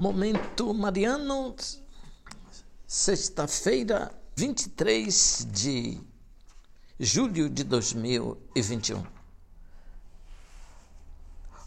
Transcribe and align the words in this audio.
Momento 0.00 0.72
Mariano, 0.72 1.56
sexta-feira, 2.86 4.12
23 4.36 5.48
de 5.50 6.00
julho 7.00 7.50
de 7.50 7.64
2021. 7.64 9.04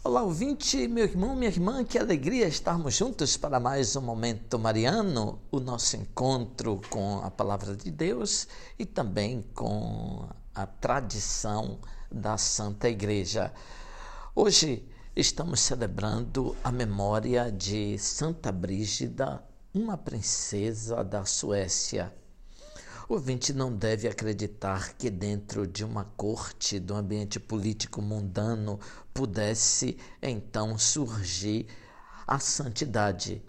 Olá, 0.02 0.22
ouvinte, 0.22 0.88
meu 0.88 1.04
irmão, 1.04 1.36
minha 1.36 1.50
irmã, 1.50 1.84
que 1.84 1.98
alegria 1.98 2.48
estarmos 2.48 2.94
juntos 2.94 3.36
para 3.36 3.60
mais 3.60 3.96
um 3.96 4.00
Momento 4.00 4.58
Mariano, 4.58 5.38
o 5.50 5.60
nosso 5.60 5.96
encontro 5.98 6.80
com 6.88 7.18
a 7.18 7.30
Palavra 7.30 7.76
de 7.76 7.90
Deus 7.90 8.48
e 8.78 8.86
também 8.86 9.42
com 9.54 10.26
a 10.54 10.64
tradição 10.64 11.78
da 12.10 12.38
Santa 12.38 12.88
Igreja. 12.88 13.52
Hoje, 14.34 14.88
estamos 15.14 15.60
celebrando 15.60 16.56
a 16.64 16.72
memória 16.72 17.52
de 17.52 17.98
Santa 17.98 18.50
Brígida, 18.50 19.44
uma 19.74 19.98
princesa 19.98 21.04
da 21.04 21.26
Suécia. 21.26 22.10
O 23.06 23.14
ouvinte 23.14 23.52
não 23.52 23.70
deve 23.70 24.08
acreditar 24.08 24.94
que 24.94 25.10
dentro 25.10 25.66
de 25.66 25.84
uma 25.84 26.04
corte, 26.16 26.80
do 26.80 26.94
ambiente 26.94 27.38
político 27.38 28.00
mundano, 28.00 28.80
pudesse 29.12 29.98
então 30.22 30.78
surgir 30.78 31.66
a 32.26 32.38
santidade. 32.38 33.42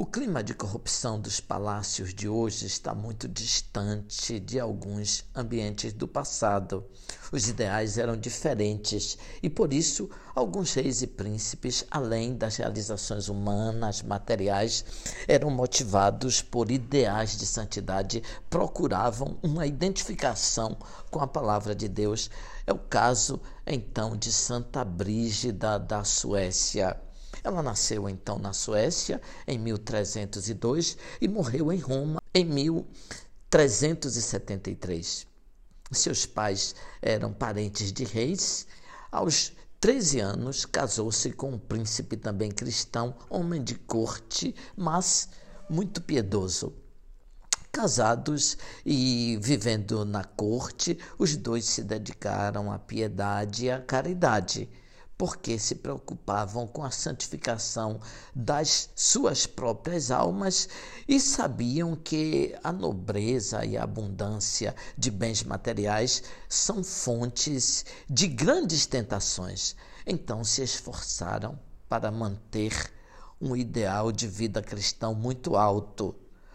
O 0.00 0.06
clima 0.06 0.42
de 0.42 0.54
corrupção 0.54 1.20
dos 1.20 1.40
palácios 1.40 2.14
de 2.14 2.26
hoje 2.26 2.64
está 2.64 2.94
muito 2.94 3.28
distante 3.28 4.40
de 4.40 4.58
alguns 4.58 5.26
ambientes 5.34 5.92
do 5.92 6.08
passado. 6.08 6.86
Os 7.30 7.46
ideais 7.46 7.98
eram 7.98 8.16
diferentes 8.16 9.18
e, 9.42 9.50
por 9.50 9.74
isso, 9.74 10.08
alguns 10.34 10.72
reis 10.72 11.02
e 11.02 11.06
príncipes, 11.06 11.84
além 11.90 12.34
das 12.34 12.56
realizações 12.56 13.28
humanas, 13.28 14.00
materiais, 14.00 14.86
eram 15.28 15.50
motivados 15.50 16.40
por 16.40 16.70
ideais 16.70 17.36
de 17.36 17.44
santidade, 17.44 18.22
procuravam 18.48 19.36
uma 19.42 19.66
identificação 19.66 20.78
com 21.10 21.20
a 21.20 21.26
palavra 21.26 21.74
de 21.74 21.88
Deus. 21.88 22.30
É 22.66 22.72
o 22.72 22.78
caso, 22.78 23.38
então, 23.66 24.16
de 24.16 24.32
Santa 24.32 24.82
Brígida 24.82 25.78
da 25.78 26.04
Suécia. 26.04 26.98
Ela 27.42 27.62
nasceu 27.62 28.06
então 28.08 28.38
na 28.38 28.52
Suécia 28.52 29.20
em 29.46 29.58
1302 29.58 30.98
e 31.20 31.28
morreu 31.28 31.72
em 31.72 31.78
Roma 31.78 32.20
em 32.34 32.44
1373. 32.44 35.26
Seus 35.92 36.26
pais 36.26 36.74
eram 37.02 37.32
parentes 37.32 37.92
de 37.92 38.04
reis. 38.04 38.66
Aos 39.10 39.52
13 39.80 40.20
anos, 40.20 40.64
casou-se 40.66 41.32
com 41.32 41.52
um 41.52 41.58
príncipe 41.58 42.16
também 42.16 42.50
cristão, 42.50 43.14
homem 43.28 43.64
de 43.64 43.74
corte, 43.74 44.54
mas 44.76 45.28
muito 45.68 46.00
piedoso. 46.02 46.72
Casados 47.72 48.56
e 48.84 49.38
vivendo 49.40 50.04
na 50.04 50.24
corte, 50.24 50.98
os 51.18 51.36
dois 51.36 51.64
se 51.64 51.82
dedicaram 51.82 52.70
à 52.70 52.78
piedade 52.78 53.64
e 53.66 53.70
à 53.70 53.80
caridade 53.80 54.68
porque 55.20 55.58
se 55.58 55.74
preocupavam 55.74 56.66
com 56.66 56.82
a 56.82 56.90
santificação 56.90 58.00
das 58.34 58.88
suas 58.96 59.44
próprias 59.44 60.10
almas 60.10 60.66
e 61.06 61.20
sabiam 61.20 61.94
que 61.94 62.56
a 62.64 62.72
nobreza 62.72 63.62
e 63.66 63.76
a 63.76 63.84
abundância 63.84 64.74
de 64.96 65.10
bens 65.10 65.44
materiais 65.44 66.22
são 66.48 66.82
fontes 66.82 67.84
de 68.08 68.28
grandes 68.28 68.86
tentações. 68.86 69.76
Então 70.06 70.42
se 70.42 70.62
esforçaram 70.62 71.58
para 71.86 72.10
manter 72.10 72.90
um 73.38 73.54
ideal 73.54 74.10
de 74.10 74.26
vida 74.26 74.62
cristão 74.62 75.14
muito 75.14 75.54
alto. 75.54 76.14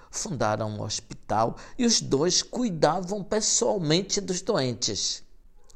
Fundaram 0.09 0.71
um 0.71 0.81
hospital 0.81 1.55
e 1.77 1.85
os 1.85 2.01
dois 2.01 2.41
cuidavam 2.41 3.23
pessoalmente 3.23 4.19
dos 4.19 4.41
doentes. 4.41 5.23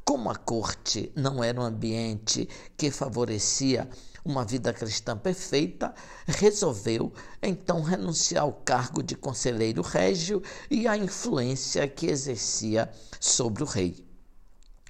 Como 0.09 0.31
a 0.31 0.35
corte 0.35 1.11
não 1.15 1.43
era 1.43 1.61
um 1.61 1.63
ambiente 1.63 2.49
que 2.75 2.89
favorecia 2.89 3.87
uma 4.25 4.43
vida 4.43 4.73
cristã 4.73 5.15
perfeita, 5.15 5.93
resolveu 6.25 7.13
então 7.43 7.83
renunciar 7.83 8.41
ao 8.41 8.53
cargo 8.53 9.03
de 9.03 9.15
conselheiro 9.15 9.83
régio 9.83 10.41
e 10.67 10.87
à 10.87 10.97
influência 10.97 11.87
que 11.87 12.07
exercia 12.07 12.91
sobre 13.19 13.61
o 13.61 13.67
rei. 13.67 14.03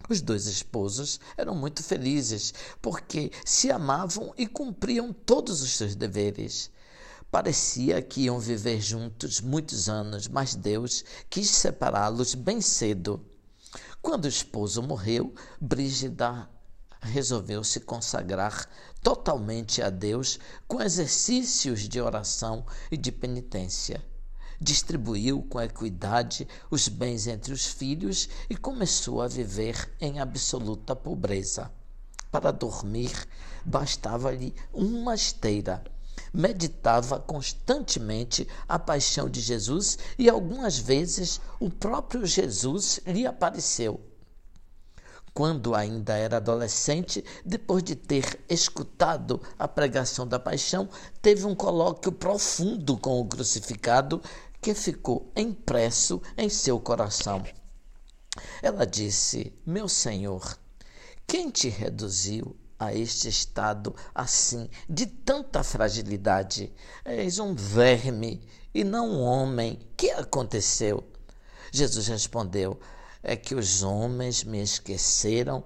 Os 0.08 0.22
dois 0.22 0.46
esposos 0.46 1.20
eram 1.36 1.54
muito 1.54 1.84
felizes 1.84 2.54
porque 2.82 3.30
se 3.44 3.70
amavam 3.70 4.34
e 4.38 4.48
cumpriam 4.48 5.12
todos 5.12 5.62
os 5.62 5.76
seus 5.76 5.96
deveres. 5.96 6.72
Parecia 7.30 8.02
que 8.02 8.22
iam 8.22 8.40
viver 8.40 8.80
juntos 8.80 9.42
muitos 9.42 9.90
anos, 9.90 10.30
mas 10.30 10.56
Deus 10.56 11.04
quis 11.30 11.50
separá-los 11.50 12.36
bem 12.36 12.62
cedo. 12.62 13.22
Quando 14.02 14.26
o 14.26 14.30
esposo 14.30 14.82
morreu, 14.82 15.34
Brígida 15.60 16.50
resolveu 17.02 17.64
se 17.64 17.82
consagrar 17.82 18.68
totalmente 19.04 19.82
a 19.82 19.90
Deus 19.90 20.40
com 20.68 20.82
exercícios 20.82 21.82
de 21.82 22.00
oração 22.00 22.66
e 22.90 22.96
de 22.96 23.12
penitência. 23.12 24.04
Distribuiu 24.60 25.44
com 25.44 25.62
equidade 25.62 26.48
os 26.72 26.88
bens 26.88 27.28
entre 27.28 27.54
os 27.54 27.66
filhos 27.66 28.30
e 28.50 28.56
começou 28.56 29.22
a 29.22 29.28
viver 29.28 29.94
em 30.00 30.20
absoluta 30.20 30.96
pobreza. 30.96 31.72
Para 32.32 32.52
dormir, 32.52 33.28
bastava-lhe 33.66 34.54
uma 34.74 35.14
esteira 35.16 35.84
meditava 36.34 37.20
constantemente 37.20 38.48
a 38.68 38.78
paixão 38.78 39.30
de 39.30 39.42
Jesus 39.42 39.98
e 40.18 40.30
algumas 40.30 40.78
vezes 40.78 41.40
o 41.60 41.70
próprio 41.70 42.26
Jesus 42.26 43.00
lhe 43.06 43.26
apareceu. 43.26 44.00
Quando 45.34 45.76
ainda 45.76 46.18
era 46.18 46.38
adolescente, 46.38 47.24
depois 47.46 47.84
de 47.84 47.96
ter 47.96 48.40
escutado 48.50 49.42
a 49.58 49.68
pregação 49.68 50.28
da 50.28 50.40
paixão, 50.40 50.90
teve 51.22 51.46
um 51.46 51.56
colóquio 51.56 52.12
profundo 52.12 52.98
com 52.98 53.22
o 53.22 53.26
crucificado 53.26 54.22
que 54.62 54.74
ficou 54.74 55.32
impresso 55.36 56.22
em 56.38 56.50
seu 56.50 56.80
coração. 56.80 57.44
Ela 58.62 58.86
disse: 58.86 59.54
Meu 59.66 59.88
Senhor, 59.88 60.58
quem 61.26 61.50
te 61.50 61.70
reduziu 61.70 62.56
a 62.80 62.94
este 62.94 63.28
estado 63.28 63.94
assim, 64.16 64.70
de 64.90 65.06
tanta 65.06 65.64
fragilidade? 65.64 66.74
És 67.04 67.38
um 67.38 67.54
verme 67.54 68.42
e 68.74 68.84
não 68.84 69.10
um 69.10 69.22
homem. 69.22 69.80
Que 69.98 70.12
aconteceu? 70.12 71.04
Jesus 71.72 72.08
respondeu: 72.08 72.80
É 73.22 73.36
que 73.36 73.54
os 73.54 73.84
homens 73.84 74.44
me 74.44 74.62
esqueceram 74.62 75.64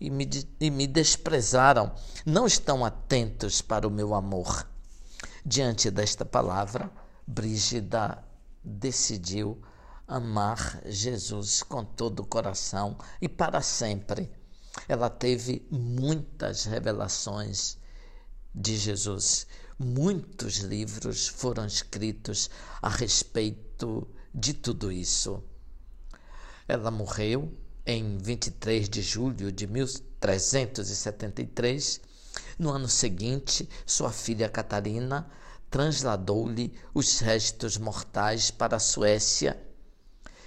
e 0.00 0.10
me, 0.10 0.28
e 0.60 0.70
me 0.70 0.86
desprezaram, 0.86 1.92
não 2.24 2.46
estão 2.46 2.84
atentos 2.84 3.62
para 3.62 3.86
o 3.86 3.90
meu 3.90 4.14
amor. 4.14 4.68
Diante 5.44 5.90
desta 5.90 6.24
palavra, 6.24 6.90
Brígida 7.26 8.22
decidiu 8.62 9.62
amar 10.06 10.80
Jesus 10.86 11.62
com 11.62 11.84
todo 11.84 12.20
o 12.20 12.26
coração 12.26 12.96
e 13.20 13.28
para 13.28 13.60
sempre 13.60 14.30
ela 14.88 15.10
teve 15.10 15.66
muitas 15.70 16.64
revelações 16.64 17.76
de 18.54 18.76
Jesus. 18.76 19.46
Muitos 19.78 20.58
livros 20.58 21.26
foram 21.28 21.66
escritos 21.66 22.48
a 22.80 22.88
respeito 22.88 24.08
de 24.34 24.54
tudo 24.54 24.90
isso. 24.90 25.44
Ela 26.66 26.90
morreu 26.90 27.52
em 27.84 28.16
23 28.18 28.88
de 28.88 29.02
julho 29.02 29.52
de 29.52 29.66
1373. 29.66 32.00
No 32.58 32.70
ano 32.70 32.88
seguinte, 32.88 33.68
sua 33.84 34.10
filha 34.10 34.48
Catarina 34.48 35.30
transladou-lhe 35.70 36.72
os 36.94 37.20
restos 37.20 37.76
mortais 37.76 38.50
para 38.50 38.76
a 38.76 38.80
Suécia 38.80 39.62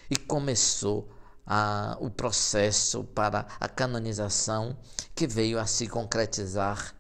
e 0.10 0.16
começou 0.16 1.08
a, 1.50 1.98
o 2.00 2.12
processo 2.12 3.04
para 3.04 3.48
a 3.60 3.68
canonização 3.68 4.78
que 5.16 5.26
veio 5.26 5.60
a 5.60 5.66
se 5.66 5.88
concretizar 5.88 6.94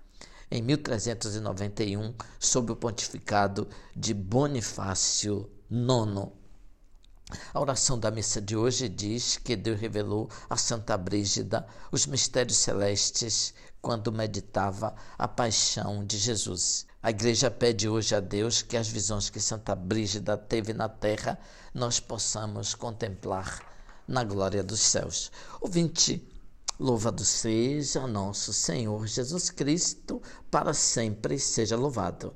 em 0.50 0.60
1391 0.63 2.16
sob 2.40 2.72
o 2.72 2.75
pontificado 2.75 3.69
de 3.96 4.12
Bonifácio 4.12 5.48
IX. 5.69 6.31
A 7.54 7.62
oração 7.62 8.00
da 8.00 8.10
missa 8.10 8.42
de 8.42 8.57
hoje 8.57 8.90
diz 8.90 9.38
que 9.38 9.56
Deus 9.56 9.80
revelou 9.80 10.28
a 10.50 10.57
Santa 10.57 10.98
Brígida 10.98 11.68
os 11.92 12.07
mistérios 12.07 12.57
celestes 12.57 13.54
quando 13.80 14.12
meditava 14.12 14.95
a 15.16 15.28
paixão 15.28 16.04
de 16.04 16.18
Jesus. 16.18 16.88
A 17.04 17.12
igreja 17.12 17.52
pede 17.52 17.88
hoje 17.88 18.16
a 18.16 18.19
Deus 18.19 18.63
que 18.63 18.75
as 18.75 18.88
visões 18.88 19.30
que 19.30 19.40
Santa 19.40 19.75
Brígida 19.75 20.36
teve 20.36 20.74
na 20.74 20.90
terra 20.90 21.40
nós 21.72 22.00
possamos 22.00 22.74
contemplar 22.74 23.69
na 24.10 24.24
glória 24.24 24.64
dos 24.64 24.80
céus. 24.80 25.32
Ouvinte, 25.62 26.28
louvado 26.80 27.24
seja 27.24 28.08
nosso 28.08 28.52
Senhor 28.52 29.06
Jesus 29.06 29.52
Cristo, 29.52 30.20
para 30.50 30.74
sempre 30.74 31.38
seja 31.38 31.78
louvado. 31.78 32.36